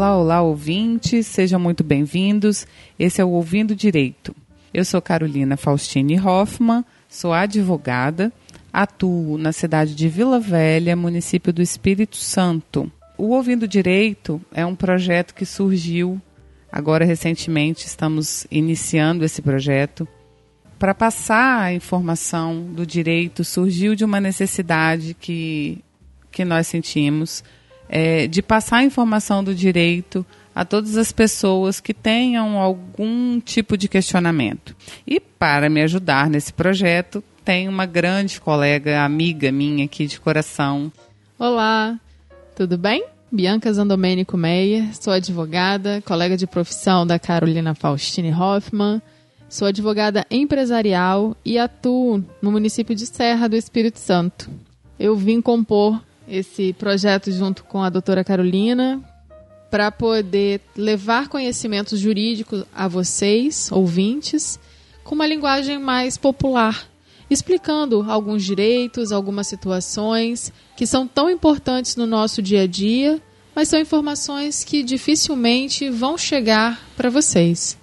[0.00, 2.66] Olá, olá, ouvintes, sejam muito bem-vindos.
[2.98, 4.34] Esse é o Ouvindo Direito.
[4.72, 8.32] Eu sou Carolina Faustine Hoffman, sou advogada,
[8.72, 12.90] atuo na cidade de Vila Velha, município do Espírito Santo.
[13.18, 16.18] O Ouvindo Direito é um projeto que surgiu
[16.72, 20.08] agora recentemente, estamos iniciando esse projeto.
[20.78, 25.84] Para passar a informação do direito, surgiu de uma necessidade que,
[26.32, 27.44] que nós sentimos
[27.90, 33.76] é, de passar a informação do direito a todas as pessoas que tenham algum tipo
[33.76, 34.76] de questionamento.
[35.06, 40.92] E para me ajudar nesse projeto, tem uma grande colega, amiga minha aqui de coração.
[41.36, 41.98] Olá,
[42.54, 43.04] tudo bem?
[43.32, 49.00] Bianca Zandomênico Meyer, sou advogada, colega de profissão da Carolina Faustine Hoffman,
[49.48, 54.50] sou advogada empresarial e atuo no município de Serra do Espírito Santo.
[54.98, 56.00] Eu vim compor
[56.30, 59.02] esse projeto junto com a doutora Carolina
[59.68, 64.58] para poder levar conhecimentos jurídicos a vocês, ouvintes,
[65.04, 66.88] com uma linguagem mais popular,
[67.28, 73.20] explicando alguns direitos, algumas situações que são tão importantes no nosso dia a dia,
[73.54, 77.76] mas são informações que dificilmente vão chegar para vocês.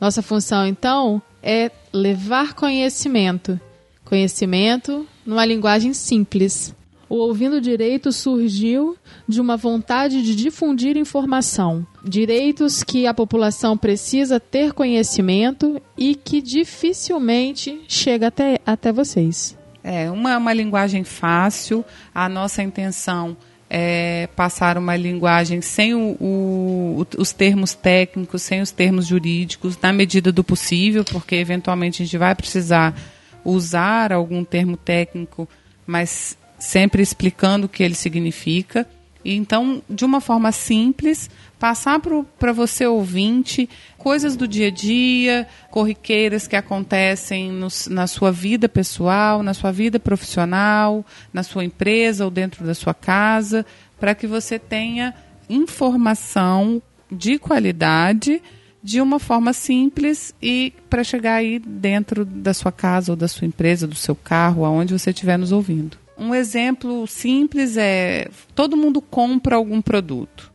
[0.00, 3.60] Nossa função, então, é levar conhecimento.
[4.04, 6.74] Conhecimento numa linguagem simples,
[7.10, 14.38] o Ouvindo Direito surgiu de uma vontade de difundir informação, direitos que a população precisa
[14.38, 19.58] ter conhecimento e que dificilmente chega até, até vocês.
[19.82, 23.36] É uma, uma linguagem fácil, a nossa intenção
[23.68, 29.92] é passar uma linguagem sem o, o, os termos técnicos, sem os termos jurídicos, na
[29.92, 32.94] medida do possível, porque eventualmente a gente vai precisar
[33.44, 35.48] usar algum termo técnico,
[35.86, 38.86] mas sempre explicando o que ele significa.
[39.24, 41.28] Então, de uma forma simples,
[41.58, 42.00] passar
[42.38, 48.68] para você ouvinte coisas do dia a dia, corriqueiras que acontecem no, na sua vida
[48.68, 53.66] pessoal, na sua vida profissional, na sua empresa ou dentro da sua casa,
[53.98, 55.14] para que você tenha
[55.50, 58.40] informação de qualidade
[58.82, 63.46] de uma forma simples e para chegar aí dentro da sua casa ou da sua
[63.46, 65.98] empresa, do seu carro, aonde você estiver nos ouvindo.
[66.20, 70.50] Um exemplo simples é: todo mundo compra algum produto.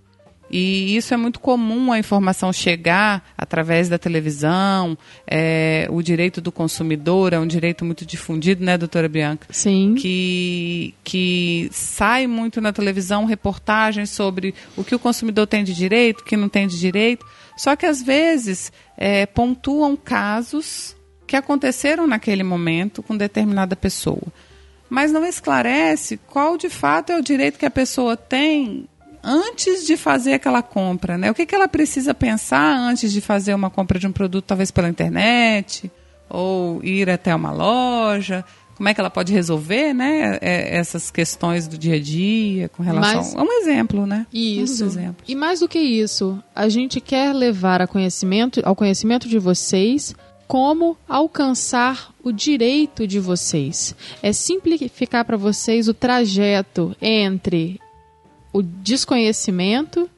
[0.50, 4.96] E isso é muito comum a informação chegar através da televisão.
[5.28, 9.48] É, o direito do consumidor é um direito muito difundido, né, doutora Bianca?
[9.50, 9.96] Sim.
[9.98, 16.22] Que, que sai muito na televisão reportagens sobre o que o consumidor tem de direito,
[16.22, 17.26] o que não tem de direito.
[17.58, 24.32] Só que às vezes é, pontuam casos que aconteceram naquele momento com determinada pessoa
[24.90, 28.88] mas não esclarece qual de fato é o direito que a pessoa tem
[29.26, 31.32] antes de fazer aquela compra, né?
[31.32, 34.70] O que, que ela precisa pensar antes de fazer uma compra de um produto, talvez
[34.70, 35.92] pela internet,
[36.30, 38.46] ou ir até uma loja?
[38.76, 40.38] Como é que ela pode resolver, né?
[40.42, 43.22] É, essas questões do dia a dia com relação.
[43.22, 44.28] Mas, é um exemplo, né?
[44.32, 44.86] Isso.
[44.86, 49.40] Um e mais do que isso, a gente quer levar a conhecimento, ao conhecimento de
[49.40, 50.14] vocês
[50.48, 53.96] como alcançar o direito de vocês.
[54.22, 57.80] É simplificar para vocês o trajeto entre
[58.54, 60.10] o desconhecimento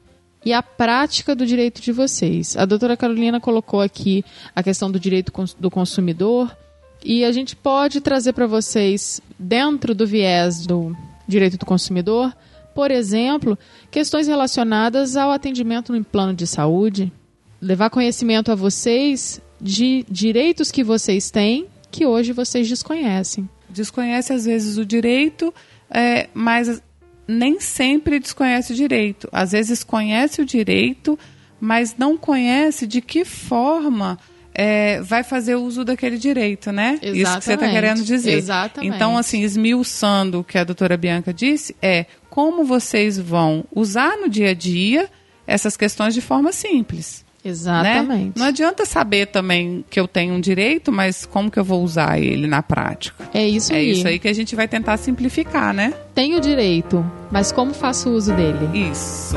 [0.44, 2.56] e a prática do direito de vocês.
[2.56, 4.24] A doutora Carolina colocou aqui
[4.54, 6.56] a questão do direito do consumidor
[7.04, 10.96] e a gente pode trazer para vocês, dentro do viés do
[11.26, 12.34] direito do consumidor,
[12.74, 13.58] por exemplo,
[13.90, 17.12] questões relacionadas ao atendimento no plano de saúde,
[17.60, 23.48] levar conhecimento a vocês de direitos que vocês têm que hoje vocês desconhecem.
[23.68, 25.52] Desconhece às vezes o direito,
[25.90, 26.82] é, mas
[27.26, 29.28] nem sempre desconhece o direito.
[29.32, 31.18] Às vezes conhece o direito,
[31.60, 34.18] mas não conhece de que forma
[34.54, 36.98] é, vai fazer uso daquele direito, né?
[37.02, 37.22] Exatamente.
[37.22, 38.32] Isso que você está querendo dizer.
[38.32, 38.94] Exatamente.
[38.94, 44.28] Então, assim, esmiuçando o que a doutora Bianca disse, é como vocês vão usar no
[44.28, 45.08] dia a dia
[45.46, 47.24] essas questões de forma simples.
[47.48, 48.26] Exatamente.
[48.26, 48.32] Né?
[48.36, 52.18] Não adianta saber também que eu tenho um direito, mas como que eu vou usar
[52.18, 53.28] ele na prática?
[53.32, 53.88] É isso é aí.
[53.88, 55.94] É isso aí que a gente vai tentar simplificar, né?
[56.14, 58.90] Tenho direito, mas como faço uso dele?
[58.90, 59.34] Isso.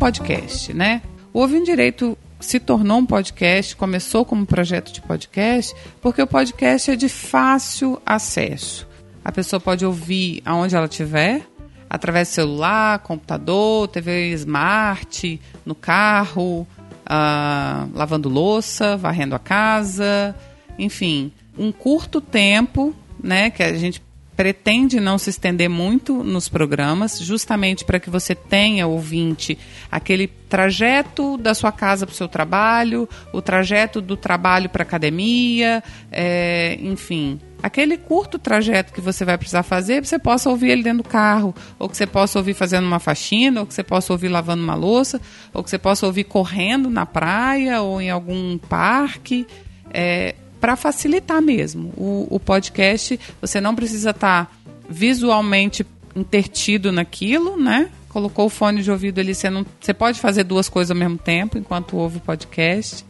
[0.00, 1.02] Podcast, né?
[1.30, 6.26] O Ouvindo Direito se tornou um podcast, começou como um projeto de podcast, porque o
[6.26, 8.88] podcast é de fácil acesso.
[9.22, 11.42] A pessoa pode ouvir aonde ela estiver,
[11.88, 16.66] através do celular, computador, TV smart, no carro,
[17.04, 20.34] uh, lavando louça, varrendo a casa,
[20.78, 24.00] enfim, um curto tempo, né, que a gente
[24.40, 29.58] pretende não se estender muito nos programas, justamente para que você tenha, ouvinte,
[29.92, 34.86] aquele trajeto da sua casa para o seu trabalho, o trajeto do trabalho para a
[34.86, 37.38] academia, é, enfim.
[37.62, 41.54] Aquele curto trajeto que você vai precisar fazer, você possa ouvir ele dentro do carro,
[41.78, 44.74] ou que você possa ouvir fazendo uma faxina, ou que você possa ouvir lavando uma
[44.74, 45.20] louça,
[45.52, 49.46] ou que você possa ouvir correndo na praia ou em algum parque.
[49.92, 51.92] É, para facilitar mesmo.
[51.96, 54.52] O, o, podcast, você não precisa estar tá
[54.88, 57.90] visualmente intertido naquilo, né?
[58.08, 61.16] Colocou o fone de ouvido ali, você, não, você pode fazer duas coisas ao mesmo
[61.16, 63.04] tempo enquanto ouve o podcast.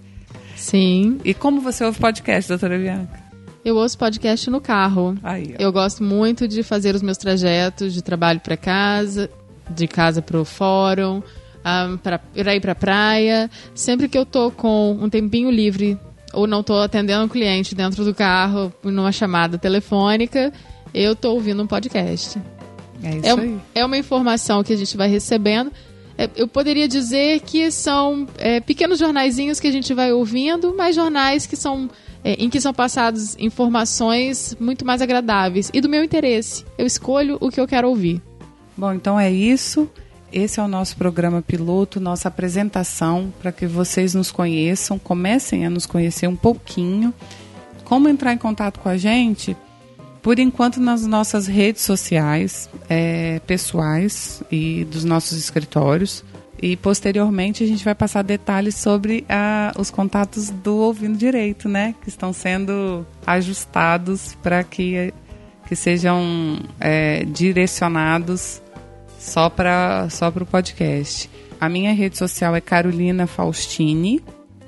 [0.54, 1.18] Sim.
[1.24, 3.18] E como você ouve podcast, doutora Bianca?
[3.64, 5.18] Eu ouço podcast no carro.
[5.22, 9.30] Aí, eu gosto muito de fazer os meus trajetos de trabalho para casa,
[9.70, 11.22] de casa para o fórum, um,
[11.64, 13.50] ah, para ir para praia.
[13.74, 15.98] Sempre que eu tô com um tempinho livre
[16.32, 20.52] ou não estou atendendo um cliente dentro do carro numa chamada telefônica,
[20.94, 22.40] eu estou ouvindo um podcast.
[23.02, 23.60] É isso é, aí.
[23.74, 25.72] É uma informação que a gente vai recebendo.
[26.18, 30.94] É, eu poderia dizer que são é, pequenos jornaizinhos que a gente vai ouvindo, mas
[30.94, 31.88] jornais que são
[32.22, 36.64] é, em que são passadas informações muito mais agradáveis e do meu interesse.
[36.76, 38.20] Eu escolho o que eu quero ouvir.
[38.76, 39.88] Bom, então é isso.
[40.32, 45.70] Esse é o nosso programa piloto, nossa apresentação para que vocês nos conheçam, comecem a
[45.70, 47.12] nos conhecer um pouquinho.
[47.84, 49.56] Como entrar em contato com a gente?
[50.22, 56.24] Por enquanto, nas nossas redes sociais é, pessoais e dos nossos escritórios.
[56.62, 61.94] E posteriormente a gente vai passar detalhes sobre a, os contatos do Ouvindo Direito, né?
[62.02, 65.12] Que estão sendo ajustados para que,
[65.66, 68.60] que sejam é, direcionados
[69.20, 71.30] só para só o podcast.
[71.60, 74.20] A minha rede social é Carolina Faustini,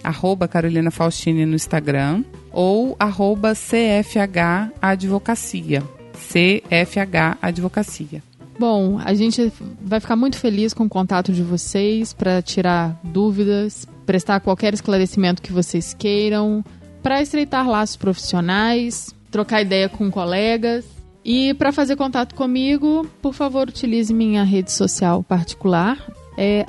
[0.04, 2.22] arroba Carolina Faustini no Instagram,
[2.52, 5.82] ou arroba CFH Advocacia.
[6.12, 8.22] CFH Advocacia.
[8.58, 9.50] Bom, a gente
[9.80, 15.40] vai ficar muito feliz com o contato de vocês para tirar dúvidas, prestar qualquer esclarecimento
[15.40, 16.62] que vocês queiram,
[17.02, 20.84] para estreitar laços profissionais, trocar ideia com colegas
[21.24, 25.98] e para fazer contato comigo, por favor, utilize minha rede social particular,
[26.36, 26.64] é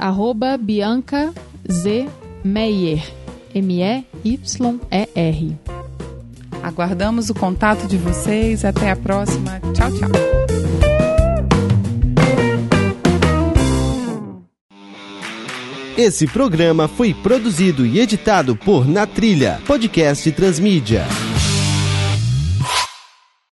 [0.59, 1.33] Bianca
[1.69, 2.07] Z
[2.43, 3.03] Meyer,
[3.53, 4.03] M-E-Y-E-R.
[6.61, 8.63] Aguardamos o contato de vocês.
[8.63, 9.59] Até a próxima.
[9.73, 10.09] Tchau, tchau.
[15.97, 21.05] Esse programa foi produzido e editado por Na Trilha, podcast Transmídia.